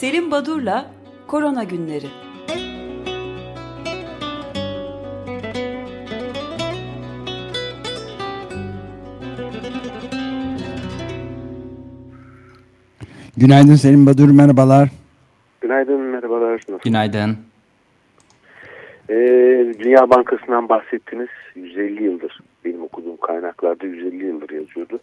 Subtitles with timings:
[0.00, 0.90] Selim Badur'la
[1.26, 2.06] Korona Günleri
[13.36, 14.88] Günaydın Selim Badur, merhabalar.
[15.60, 16.60] Günaydın, merhabalar.
[16.68, 16.82] Nasıl?
[16.84, 17.36] Günaydın.
[19.10, 19.14] Ee,
[19.78, 21.28] Dünya Bankası'ndan bahsettiniz.
[21.54, 25.00] 150 yıldır, benim okuduğum kaynaklarda 150 yıldır yazıyordu.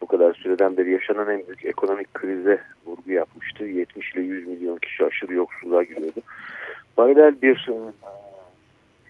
[0.00, 3.64] Bu kadar süreden beri yaşanan en büyük ekonomik krize vurgu yapmıştı.
[3.64, 6.20] 70 ile 100 milyon kişi aşırı yoksulluğa giriyordu.
[6.96, 7.74] Paralel bir e,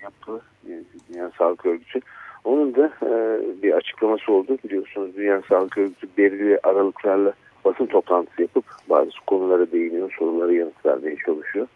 [0.03, 0.73] yapı, e,
[1.09, 2.01] Dünya Sağlık Örgütü.
[2.45, 4.59] Onun da e, bir açıklaması oldu.
[4.65, 7.33] Biliyorsunuz Dünya Sağlık Örgütü belirli aralıklarla
[7.65, 11.67] basın toplantısı yapıp bazı konulara değiniyor, sorulara yanıt vermeye çalışıyor.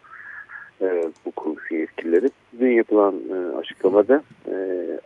[1.25, 2.29] Bu kuruluşun yetkilileri.
[2.59, 3.15] Dün yapılan
[3.57, 4.23] açıklamada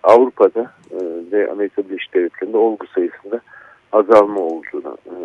[0.03, 0.71] Avrupa'da
[1.31, 3.41] ve Amerika Birleşik Devletleri'nde olgu sayısında
[3.95, 5.15] azalma olduğunu e,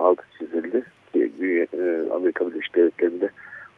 [0.00, 0.84] altı çizildi.
[1.14, 3.30] E, Amerika Birleşik Devletleri'nde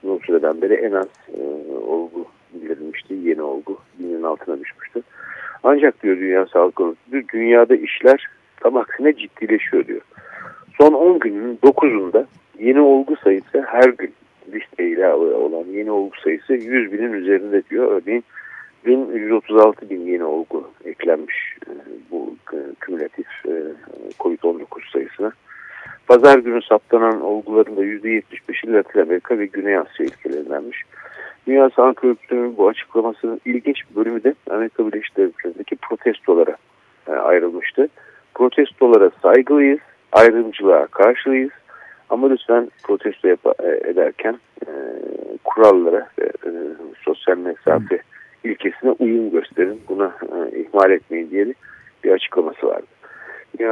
[0.02, 1.42] uzun süreden beri en az e,
[1.76, 3.14] olgu bildirilmişti.
[3.14, 5.02] Yeni olgu binin altına düşmüştü.
[5.62, 8.28] Ancak diyor Dünya Sağlık Örgütü dünyada işler
[8.60, 10.00] tam aksine ciddileşiyor diyor.
[10.78, 12.26] Son 10 günün 9'unda
[12.58, 14.12] yeni olgu sayısı her gün
[14.52, 18.02] listeyle olan yeni olgu sayısı 100 binin üzerinde diyor.
[18.02, 18.24] Örneğin
[18.84, 21.72] dün 136 bin yeni olgu eklenmiş e,
[22.10, 22.55] bu e,
[22.96, 23.52] kümülatif e,
[24.20, 25.32] COVID-19 sayısına.
[26.06, 30.82] Pazar günü saptanan olguların da %75'i Latin Amerika ve Güney Asya ülkelerindenmiş.
[31.46, 36.56] Dünya Sağlık Örgütü'nün bu açıklamasının ilginç bir bölümü de Amerika Birleşik Devletleri'ndeki protestolara
[37.06, 37.88] ayrılmıştı.
[38.34, 39.80] Protestolara saygılıyız
[40.12, 41.50] ayrımcılığa karşıyız.
[42.10, 44.70] Ama lütfen protesto yap e, ederken e,
[45.44, 46.50] kurallara ve e,
[47.04, 47.98] sosyal mesafe
[48.44, 49.80] ilkesine uyum gösterin.
[49.88, 51.54] Buna e, ihmal etmeyin diye
[52.04, 52.35] bir açıklaması vardı.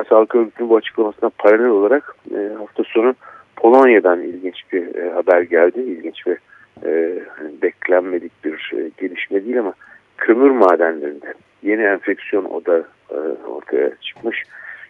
[0.04, 3.14] Dünya Sağlık Örgütü'nün bu açıklamasına paralel olarak e, hafta sonu
[3.56, 5.80] Polonya'dan ilginç bir e, haber geldi.
[5.80, 6.36] İlginç ve
[6.84, 9.74] e, hani beklenmedik bir e, gelişme değil ama
[10.18, 13.16] kömür madenlerinde yeni enfeksiyon oda e,
[13.48, 14.42] ortaya çıkmış.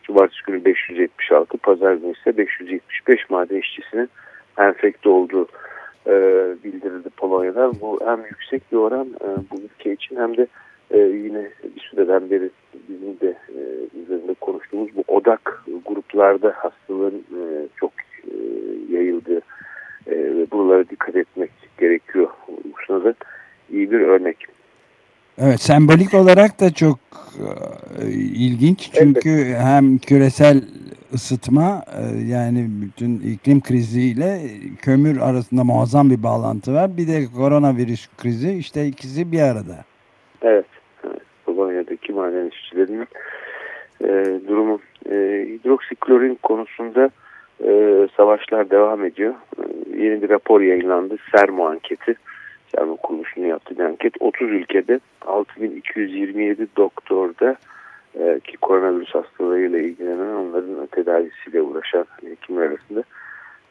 [0.03, 4.09] Cumartesi günü 576, pazar günü ise 575 maden işçisinin
[4.59, 5.49] enfekte olduğu
[6.07, 6.13] e,
[6.65, 7.73] bildirildi Polonya'dan.
[7.81, 10.47] Bu hem yüksek bir oran e, bu ülke için hem de
[10.91, 12.51] e, yine bir süreden beri
[12.89, 13.61] bizim de e,
[14.03, 17.93] üzerinde konuştuğumuz bu odak gruplarda hastalığın e, çok
[18.25, 18.35] e,
[18.91, 19.41] yayıldığı
[20.07, 22.29] e, ve buralara dikkat etmek gerekiyor.
[22.89, 23.15] Bu da
[23.71, 24.47] iyi bir örnek.
[25.39, 26.99] Evet sembolik olarak da çok
[28.01, 29.61] e, ilginç çünkü evet.
[29.61, 30.63] hem küresel
[31.15, 34.41] ısıtma e, yani bütün iklim kriziyle
[34.83, 36.97] kömür arasında muazzam bir bağlantı var.
[36.97, 39.85] Bir de koronavirüs krizi işte ikisi bir arada.
[40.43, 40.67] Evet.
[41.05, 41.23] evet.
[41.47, 43.07] Polonya'daki maden işçilerinin
[44.01, 44.81] e, durumu.
[45.11, 47.11] E, hidroksiklorin konusunda
[47.65, 49.35] e, savaşlar devam ediyor.
[49.59, 49.63] E,
[50.03, 51.17] yeni bir rapor yayınlandı.
[51.35, 52.15] Sermo anketi.
[52.75, 54.15] Sermo kuruluşunu yaptığı bir anket.
[54.21, 57.57] 30 ülkede 6227 doktorda
[58.21, 63.03] e, ki koronavirüs hastalığıyla ilgilenen onların tedavisiyle uğraşan hekimler arasında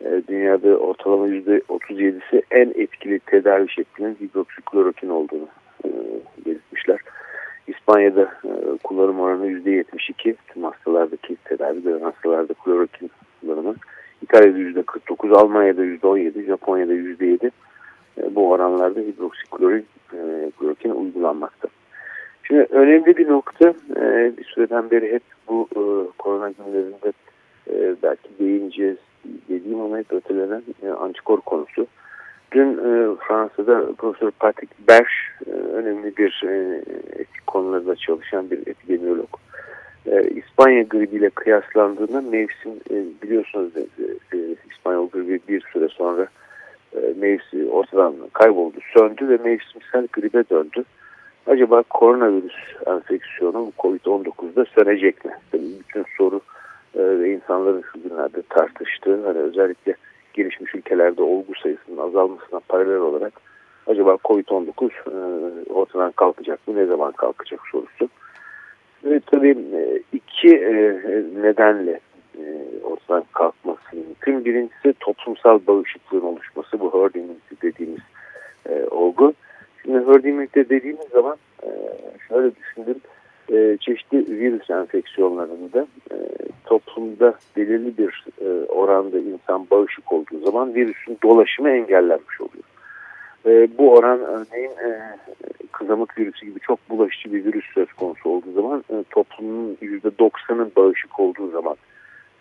[0.02, 5.48] e, dünyada ortalama %37'si en etkili tedavi şeklinin hidroksiklorokin olduğunu
[5.86, 5.90] e,
[6.46, 7.00] belirtmişler.
[7.68, 13.75] İspanya'da e, kullanım oranı %72 tüm hastalardaki tedavi gören hastalarda klorokin kullanımı.
[14.22, 17.51] İtalya'da %49, Almanya'da %17, Japonya'da %7
[18.18, 21.68] e, bu oranlarda hidroksiklorin e, klorokin uygulanmakta.
[22.44, 25.81] Şimdi önemli bir nokta e, bir süreden beri hep bu e,
[26.18, 27.13] korona günlerinde
[27.69, 28.97] e, belki değineceğiz
[29.50, 31.88] dediğim ama hep ötelenen e, antikor konusu.
[32.53, 35.14] Dün e, Fransa'da Profesör Patrick Berch
[35.47, 36.81] e, önemli bir e,
[37.19, 39.30] etik konularda çalışan bir epidemiolog.
[40.06, 43.81] E, İspanya gribiyle kıyaslandığında mevsim e, biliyorsunuz e,
[44.38, 46.28] e, İspanyol gribi bir süre sonra
[46.96, 50.84] e, mevsim ortadan kayboldu, söndü ve mevsimsel gribe döndü.
[51.47, 52.56] Acaba koronavirüs
[52.88, 55.31] enfeksiyonu COVID-19'da sönecek mi?
[55.52, 56.42] Tabii bütün soru
[56.95, 59.95] e, ve insanların şu günlerde tartıştığı hani özellikle
[60.33, 63.33] gelişmiş ülkelerde olgu sayısının azalmasına paralel olarak
[63.88, 66.75] acaba COVID-19 e, ortadan kalkacak mı?
[66.75, 68.09] Ne zaman kalkacak sorusu.
[69.06, 70.74] Ve tabii e, iki e,
[71.41, 72.00] nedenle
[72.39, 72.44] e,
[72.83, 74.45] ortadan kalkması mümkün.
[74.45, 76.80] Birincisi toplumsal bağışıklığın oluşması.
[76.80, 78.01] Bu herd immunity dediğimiz
[78.69, 79.33] e, olgu.
[79.81, 81.69] Şimdi herd immunity dediğimiz zaman e,
[82.27, 82.95] şöyle düşündüm.
[83.51, 86.03] E, çeşitli virüs enfeksiyonlarında e,
[86.74, 92.64] toplumda belirli bir e, oranda insan bağışık olduğu zaman virüsün dolaşımı engellenmiş oluyor.
[93.46, 95.18] E, bu oran örneğin e,
[95.72, 101.20] kızamık virüsü gibi çok bulaşıcı bir virüs söz konusu olduğu zaman e, toplumun %90'ın bağışık
[101.20, 101.75] olduğu zaman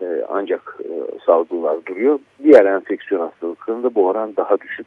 [0.00, 2.18] e, ancak e, salgılar duruyor.
[2.44, 4.86] Diğer enfeksiyon hastalıklarında bu oran daha düşük.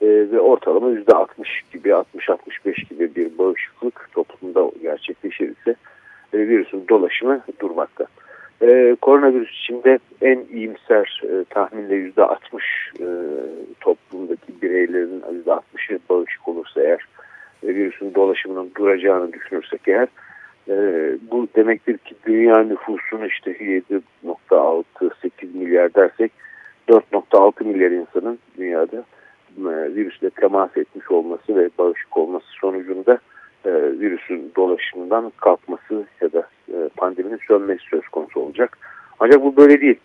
[0.00, 1.26] E, ve ortalama %60
[1.72, 5.74] gibi 60-65 gibi bir bağışıklık toplumda gerçekleşir ise
[6.32, 8.06] e, virüsün dolaşımı durmakta.
[8.62, 12.36] E, koronavirüs içinde en iyimser e, tahminle %60
[13.00, 13.06] e,
[13.80, 17.06] toplumdaki bireylerin %60'ı bağışık olursa eğer
[17.62, 20.08] e, virüsün dolaşımının duracağını düşünürsek eğer
[20.68, 20.74] e,
[21.30, 24.82] bu demektir ki dünya nüfusunu işte 7.6-8
[25.54, 26.32] milyar dersek
[26.88, 29.04] 4.6 milyar insanın dünyada
[29.58, 33.18] e, virüsle temas etmiş olması ve bağışık olması sonucunda
[33.64, 38.78] e, virüsün dolaşımından kalkması ya da e, pandeminin sönmesi söz konusu olacak.
[39.18, 39.98] Ancak bu böyle değil.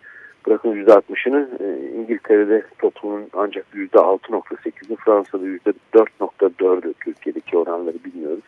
[0.46, 8.44] Bırakın %60'ını e, İngiltere'de toplumun ancak %6.8'i Fransa'da %4.4'ü Türkiye'deki oranları bilmiyoruz.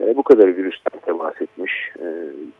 [0.00, 1.72] E, bu kadar virüsten temas etmiş.
[1.98, 2.06] E,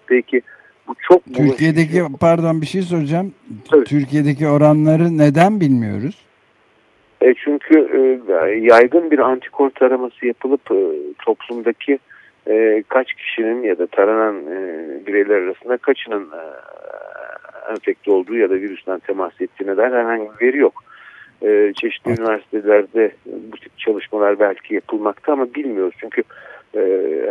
[0.07, 0.43] peki
[0.89, 3.35] bu çok Türkiye'deki pardon bir şey soracağım.
[3.71, 3.85] Tabii.
[3.85, 6.25] Türkiye'deki oranları neden bilmiyoruz?
[7.21, 10.79] E çünkü e, yaygın bir antikor taraması yapılıp e,
[11.25, 11.99] toplumdaki
[12.49, 16.43] e, kaç kişinin ya da taranan e, bireyler arasında kaçının e,
[17.71, 20.85] enfekte olduğu ya da virüsten temas ettiğine dair herhangi bir veri yok.
[21.43, 22.19] E, çeşitli evet.
[22.19, 25.95] üniversitelerde bu tip çalışmalar belki yapılmakta ama bilmiyoruz.
[25.99, 26.23] Çünkü
[26.75, 26.81] e,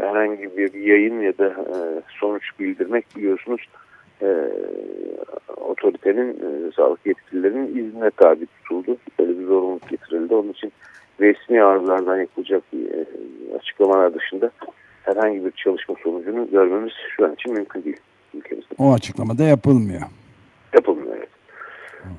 [0.02, 1.78] herhangi bir yayın ya da e,
[2.20, 3.62] sonuç bildirmek biliyorsunuz
[4.22, 4.50] e,
[5.58, 8.98] otoritenin, e, sağlık yetkililerinin iznine tabi tutuldu.
[9.20, 10.36] Böyle bir zorunluluk getirildi.
[10.36, 10.72] Onun için
[11.20, 13.06] resmi ağızlardan yapılacak e,
[13.58, 14.52] açıklamalar dışında
[15.04, 17.98] herhangi bir çalışma sonucunu görmemiz şu an için mümkün değil
[18.34, 18.76] ülkemizde.
[18.78, 20.02] O açıklamada yapılmıyor.
[20.74, 21.30] Yapılmıyor evet.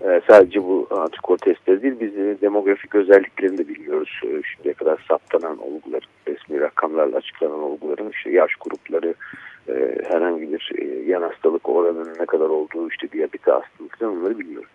[0.04, 4.20] Ee, sadece bu antikor testleri değil biz demografik özelliklerini de biliyoruz.
[4.24, 9.14] Ee, şimdiye kadar saptanan olguların, resmi rakamlarla açıklanan olguların işte yaş grupları,
[9.68, 14.70] e, herhangi bir e, yan hastalık oranının ne kadar olduğu, işte diyabete hastalıkları onları biliyoruz.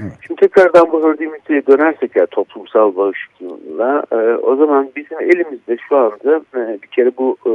[0.00, 0.12] Evet.
[0.26, 5.96] Şimdi tekrardan bu herd immunity'ye dönersek ya toplumsal bağışıklığına e, o zaman bizim elimizde şu
[5.96, 7.52] anda e, bir kere bu e,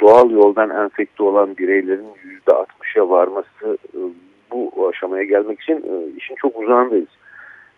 [0.00, 2.06] doğal yoldan enfekte olan bireylerin
[2.46, 3.98] %60'a varması e,
[4.52, 7.08] bu aşamaya gelmek için e, işin çok uzağındayız.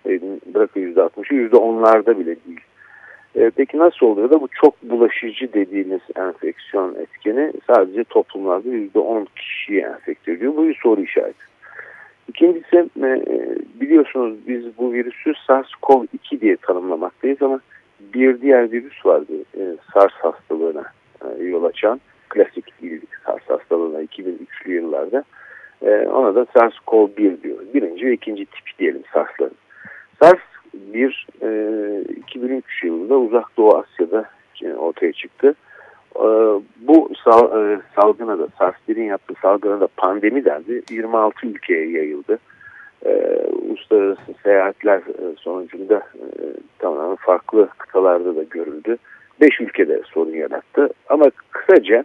[0.06, 0.20] E,
[0.54, 2.60] bırakın %60'ı %10'larda bile değil.
[3.34, 9.80] E, peki nasıl oluyor da bu çok bulaşıcı dediğimiz enfeksiyon etkeni sadece toplumlarda %10 kişiyi
[9.80, 10.56] enfekte ediyor.
[10.56, 11.50] Bu bir soru işareti.
[12.30, 13.22] İkincisi e,
[13.80, 17.60] biliyorsunuz biz bu virüsü SARS-CoV-2 diye tanımlamaktayız ama
[18.14, 19.62] bir diğer virüs vardı e,
[19.94, 20.84] SARS hastalığına
[21.24, 25.24] e, yol açan klasik bildik SARS hastalığına 2003'lü yıllarda
[26.12, 27.74] ona da SARS-CoV-1 diyoruz.
[27.74, 29.56] Birinci ve ikinci tip diyelim SARS'ların.
[30.22, 30.40] SARS
[30.74, 31.26] 1
[32.16, 34.24] 2003 yılında Uzak Doğu Asya'da
[34.76, 35.54] ortaya çıktı.
[36.16, 40.82] Ee, bu sal, e, salgına da SARS-1'in yaptığı salgına da pandemi dendi.
[40.90, 42.38] 26 ülkeye yayıldı.
[43.06, 46.24] Ee, uluslararası seyahatler e, sonucunda e,
[46.78, 48.96] tamamen farklı kıtalarda da görüldü.
[49.40, 50.88] 5 ülkede sorun yarattı.
[51.08, 52.04] Ama kısaca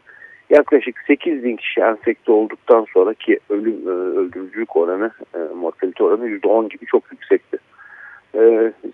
[0.50, 3.88] yaklaşık 8 bin kişi enfekte olduktan sonra ki ölüm
[4.18, 5.12] öldürücülük oranı,
[5.56, 7.58] mortalite oranı %10 gibi çok yüksekti.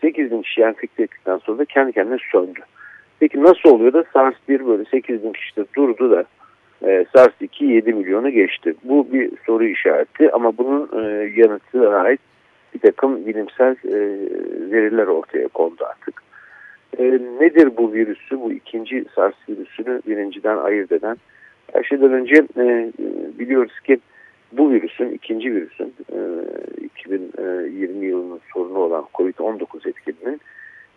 [0.02, 2.60] 8 bin kişi enfekte ettikten sonra da kendi kendine söndü.
[3.22, 6.26] Peki nasıl oluyor da SARS-1 böyle 8 bin kişide durdu da
[6.88, 8.74] e, SARS-2 7 milyonu geçti.
[8.84, 12.20] Bu bir soru işareti ama bunun e, yanıtına ait
[12.74, 14.00] bir takım bilimsel e,
[14.72, 16.24] veriler ortaya kondu artık.
[16.98, 17.04] E,
[17.42, 21.18] nedir bu virüsü, bu ikinci SARS virüsünü birinciden ayırt eden?
[21.74, 22.92] Her şeyden önce e,
[23.40, 24.00] biliyoruz ki
[24.52, 26.20] bu virüsün, ikinci virüsün e,
[26.86, 30.42] 2020 yılının sorunu olan COVID-19 etkininin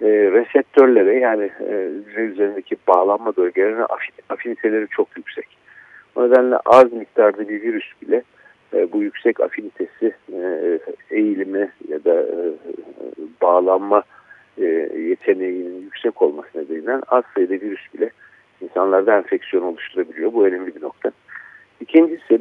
[0.00, 3.84] e, reseptörlere yani e, üzerindeki bağlanma bölgelerine
[4.28, 5.46] afiniteleri çok yüksek.
[6.14, 8.22] O nedenle az miktarda bir virüs bile
[8.74, 10.78] e, bu yüksek afinitesi e,
[11.10, 12.38] eğilimi ya da e,
[13.42, 14.02] bağlanma
[14.58, 14.64] e,
[14.98, 18.10] yeteneğinin yüksek olması nedeniyle az sayıda virüs bile
[18.60, 20.32] insanlarda enfeksiyon oluşturabiliyor.
[20.32, 21.12] Bu önemli bir nokta.
[21.80, 22.40] İkincisi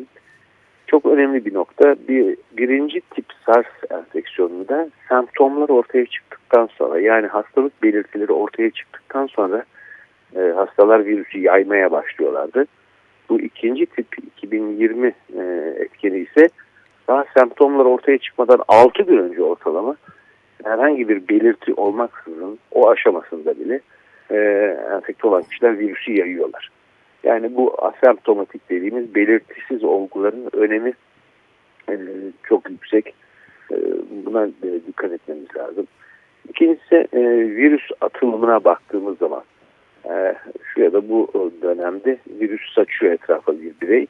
[0.94, 1.96] çok önemli bir nokta.
[2.08, 9.64] Bir, birinci tip SARS enfeksiyonunda semptomlar ortaya çıktıktan sonra yani hastalık belirtileri ortaya çıktıktan sonra
[10.36, 12.66] e, hastalar virüsü yaymaya başlıyorlardı.
[13.30, 16.50] Bu ikinci tip 2020 e, etkeni ise
[17.08, 19.96] daha semptomlar ortaya çıkmadan 6 gün önce ortalama
[20.64, 23.80] herhangi bir belirti olmaksızın o aşamasında bile
[24.32, 24.38] e,
[24.96, 26.70] enfekte olan kişiler virüsü yayıyorlar.
[27.24, 30.94] Yani bu asemptomatik dediğimiz belirtisiz olguların önemi
[31.90, 31.98] e,
[32.44, 33.14] çok yüksek.
[33.72, 33.76] E,
[34.26, 35.88] buna e, dikkat etmemiz lazım.
[36.50, 37.22] İkincisi e,
[37.56, 39.44] virüs atılımına baktığımız zaman
[40.10, 44.08] e, şu ya da bu dönemde virüs saçıyor etrafa bir birey.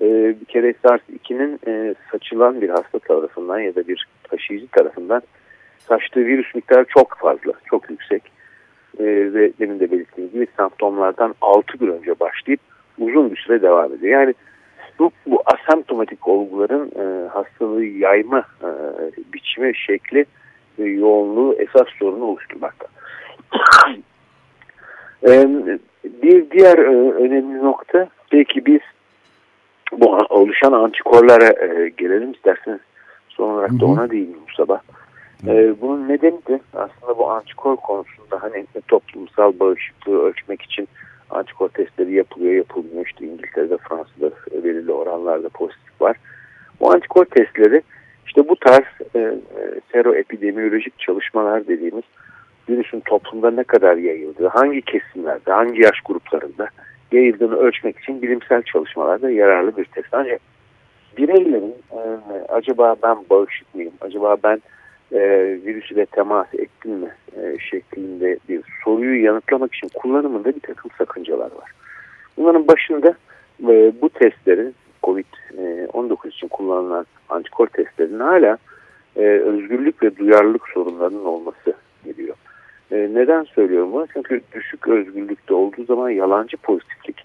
[0.00, 5.22] e, bir kere SARS-2'nin e, saçılan bir hasta tarafından ya da bir taşıyıcı tarafından
[5.78, 8.37] saçtığı virüs miktarı çok fazla, çok yüksek.
[8.98, 12.60] E, ve demin de belirttiğim gibi semptomlardan 6 gün önce başlayıp
[12.98, 14.20] uzun bir süre devam ediyor.
[14.20, 14.34] Yani
[14.98, 18.70] bu, bu asemptomatik olguların e, hastalığı yayma e,
[19.32, 20.26] biçimi, şekli
[20.78, 22.86] ve yoğunluğu esas sorunu oluşturmakta.
[25.28, 25.48] e,
[26.04, 28.80] bir diğer e, önemli nokta belki biz
[29.92, 32.80] bu oluşan antikorlara e, gelelim isterseniz.
[33.28, 34.80] Son olarak da ona değineyim bu sabah.
[35.46, 40.88] E, bunun nedeni de aslında bu antikor konusunda hani toplumsal bağışıklığı ölçmek için
[41.30, 43.06] antikor testleri yapılıyor yapılmıyor.
[43.06, 44.30] İşte İngiltere'de Fransa'da
[44.64, 46.16] belirli oranlarda pozitif var.
[46.80, 47.82] Bu antikor testleri
[48.26, 49.34] işte bu tarz e, e,
[49.92, 52.04] seroepidemiyolojik çalışmalar dediğimiz
[52.68, 56.68] virüsün toplumda ne kadar yayıldığı, hangi kesimlerde, hangi yaş gruplarında
[57.12, 60.08] yayıldığını ölçmek için bilimsel çalışmalarda yararlı bir test.
[60.12, 60.40] Ancak
[61.16, 62.00] bireylerin e,
[62.48, 64.62] acaba ben bağışık mıyım, acaba ben
[65.12, 65.20] e,
[65.66, 71.52] virüs ile temas ettim mi e, şeklinde bir soruyu yanıtlamak için kullanımında bir takım sakıncalar
[71.52, 71.70] var.
[72.36, 73.14] Bunların başında
[73.62, 78.58] e, bu testlerin COVID-19 için kullanılan antikor testlerinin hala
[79.16, 81.74] e, özgürlük ve duyarlılık sorunlarının olması
[82.04, 82.36] geliyor.
[82.90, 84.06] E, neden söylüyorum bunu?
[84.12, 87.24] Çünkü düşük özgürlükte olduğu zaman yalancı pozitiflik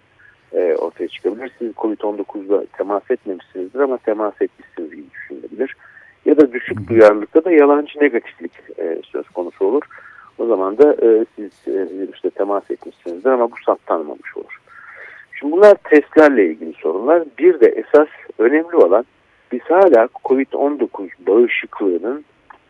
[0.53, 1.51] e, ortaya çıkabilir.
[1.59, 5.75] Siz COVID-19'da temas etmemişsinizdir ama temas etmişsiniz gibi düşünülebilir.
[6.25, 9.81] Ya da düşük duyarlılıkta da yalancı negatiflik e, söz konusu olur.
[10.37, 14.59] O zaman da e, siz e, virüste temas etmişsinizdir ama bu saptanmamış olur.
[15.39, 17.23] Şimdi bunlar testlerle ilgili sorunlar.
[17.39, 19.05] Bir de esas önemli olan
[19.51, 20.87] biz hala COVID-19
[21.27, 22.25] bağışıklığının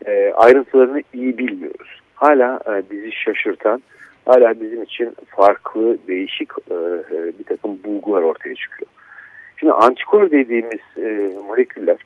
[0.06, 3.82] e, ayrıntılarını iyi bilmiyoruz hala e, bizi şaşırtan,
[4.26, 8.90] hala bizim için farklı, değişik e, e, bir takım bulgular ortaya çıkıyor.
[9.56, 11.96] Şimdi antikor dediğimiz e, moleküller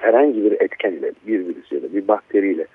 [0.00, 2.66] herhangi bir etken ile, bir virüs ya da bir bakteriyle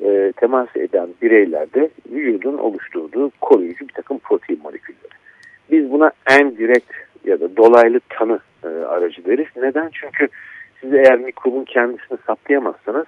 [0.00, 5.14] e, temas eden bireylerde vücudun oluşturduğu koruyucu bir takım protein molekülleri.
[5.70, 6.92] Biz buna en direkt
[7.24, 9.46] ya da dolaylı tanı e, aracı deriz.
[9.56, 9.90] Neden?
[9.92, 10.28] Çünkü
[10.80, 13.06] siz eğer mikrobun kendisini saptayamazsanız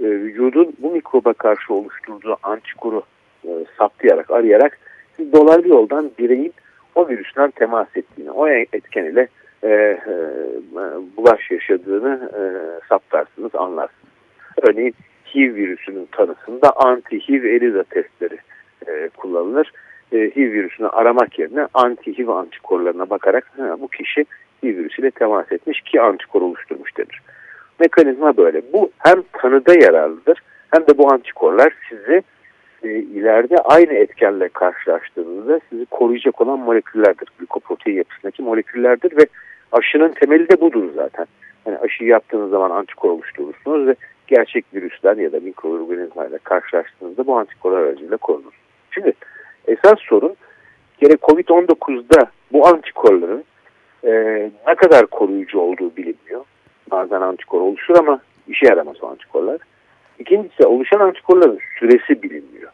[0.00, 3.02] e, vücudun bu mikroba karşı oluşturduğu antikoru
[3.44, 4.78] e, saptayarak, arayarak
[5.16, 6.52] siz dolaylı yoldan bireyin
[6.94, 9.28] o virüsler temas ettiğini, o etken ile
[9.62, 9.98] e, e,
[11.16, 12.42] bulaş yaşadığını e,
[12.88, 14.12] saptarsınız, anlarsınız.
[14.68, 14.94] Örneğin
[15.34, 18.38] HIV virüsünün tanısında anti-HIV ELISA testleri
[18.86, 19.72] e, kullanılır.
[20.12, 24.24] E, HIV virüsünü aramak yerine anti-HIV antikorlarına bakarak ha, bu kişi
[24.62, 27.22] HIV virüsüyle temas etmiş ki antikor oluşturmuş denir.
[27.80, 28.62] Mekanizma böyle.
[28.72, 32.22] Bu hem tanıda yararlıdır hem de bu antikorlar sizi
[32.82, 37.28] e, ileride aynı etkenle karşılaştığınızda sizi koruyacak olan moleküllerdir.
[37.38, 39.26] Glikoprotein yapısındaki moleküllerdir ve
[39.72, 41.26] aşının temeli de budur zaten.
[41.66, 43.94] Yani aşı yaptığınız zaman antikor oluşturursunuz ve
[44.26, 48.52] gerçek virüsler ya da mikroorganizmayla karşılaştığınızda bu antikorlar aracıyla korunur.
[48.90, 49.12] Şimdi
[49.66, 50.36] esas sorun
[51.00, 53.44] kere COVID-19'da bu antikorların
[54.04, 54.10] e,
[54.66, 56.44] ne kadar koruyucu olduğu bilinmiyor
[56.90, 59.58] bazen antikor oluşur ama işe yaramaz o antikorlar.
[60.18, 62.70] İkincisi oluşan antikorların süresi bilinmiyor.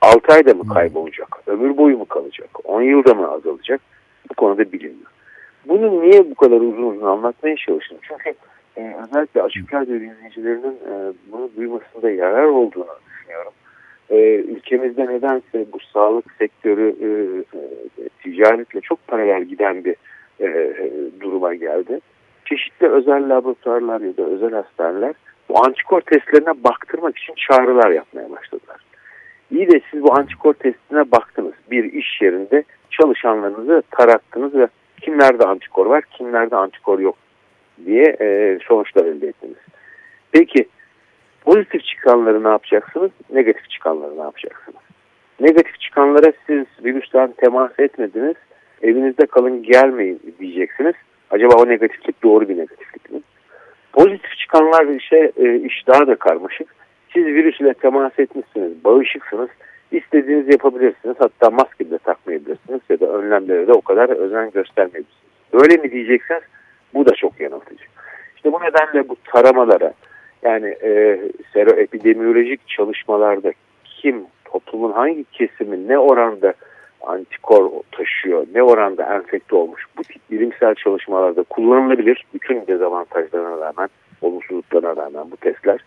[0.00, 3.80] 6 ayda mı kaybolacak, ömür boyu mu kalacak, 10 yılda mı azalacak
[4.30, 5.10] bu konuda bilinmiyor.
[5.68, 7.98] Bunu niye bu kadar uzun uzun anlatmaya çalıştım?
[8.02, 8.34] Çünkü
[8.76, 13.52] e, özellikle açık radyo dinleyicilerinin e, bunu duymasında yarar olduğunu düşünüyorum.
[14.10, 17.08] E, ülkemizde nedense bu sağlık sektörü e,
[17.58, 19.96] e, ticaretle çok paralel giden bir
[20.40, 20.76] e,
[21.20, 22.00] duruma geldi
[22.44, 25.14] çeşitli özel laboratuvarlar ya da özel hastaneler
[25.48, 28.76] bu antikor testlerine baktırmak için çağrılar yapmaya başladılar.
[29.50, 31.52] İyi de siz bu antikor testine baktınız.
[31.70, 34.68] Bir iş yerinde çalışanlarınızı tarattınız ve
[35.04, 37.16] kimlerde antikor var, kimlerde antikor yok
[37.86, 39.56] diye e, sonuçlar elde ettiniz.
[40.32, 40.68] Peki
[41.40, 43.10] pozitif çıkanları ne yapacaksınız?
[43.32, 44.80] Negatif çıkanları ne yapacaksınız?
[45.40, 48.36] Negatif çıkanlara siz virüsten temas etmediniz,
[48.82, 50.94] evinizde kalın gelmeyin diyeceksiniz.
[51.30, 53.20] Acaba o negatiflik doğru bir negatiflik mi?
[53.92, 56.74] Pozitif çıkanlar ise e, iş daha da karmaşık.
[57.12, 59.48] Siz virüs ile temas etmişsiniz, bağışıksınız.
[59.94, 61.16] İstediğiniz yapabilirsiniz.
[61.18, 65.32] Hatta maske de takmayabilirsiniz ya da önlemlere de o kadar özen göstermeyebilirsiniz.
[65.52, 66.42] Böyle mi diyeceksiniz?
[66.94, 67.84] Bu da çok yanıltıcı.
[68.36, 69.92] İşte bu nedenle bu taramalara
[70.42, 71.20] yani e,
[71.52, 73.52] seroepidemiyolojik çalışmalarda
[73.84, 76.54] kim, toplumun hangi kesimi ne oranda
[77.02, 82.24] antikor taşıyor, ne oranda enfekte olmuş bu tip bilimsel çalışmalarda kullanılabilir.
[82.34, 83.88] Bütün dezavantajlarına rağmen,
[84.22, 85.80] olumsuzluklarına rağmen bu testler.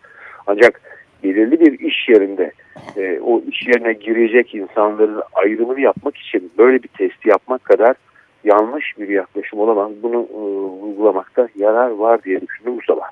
[0.47, 0.81] Ancak
[1.24, 2.51] belirli bir iş yerinde
[2.97, 7.95] e, o iş yerine girecek insanların ayrımını yapmak için böyle bir testi yapmak kadar
[8.43, 9.91] yanlış bir yaklaşım olamaz.
[10.03, 10.38] Bunu e,
[10.86, 13.07] uygulamakta yarar var diye düşündüm bu sabah.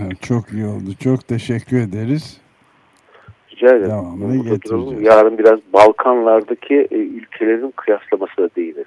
[0.00, 0.90] Evet, çok iyi oldu.
[1.00, 2.40] Çok teşekkür ederiz.
[3.52, 3.90] Rica ederim.
[3.90, 5.02] Devamını getireceğiz.
[5.02, 8.86] Yarın biraz Balkanlardaki e, ülkelerin kıyaslaması da değiniriz.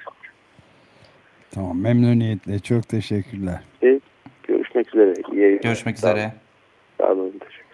[1.52, 2.60] Tamam memnuniyetle.
[2.60, 3.60] Çok teşekkürler.
[3.84, 4.00] E,
[4.44, 5.14] görüşmek üzere.
[5.32, 6.34] İyi Görüşmek üzere.
[6.98, 7.32] Sağ olun.
[7.32, 7.65] Teşekkürler.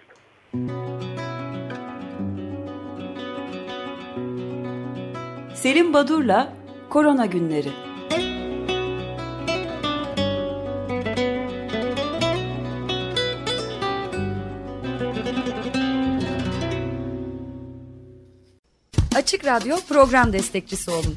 [5.54, 6.52] Selim Badur'la
[6.90, 7.68] Korona Günleri.
[19.16, 21.16] Açık Radyo program destekçisi olun.